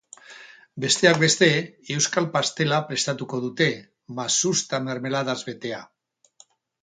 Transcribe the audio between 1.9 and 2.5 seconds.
euskal